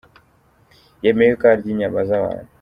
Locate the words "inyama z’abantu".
1.73-2.49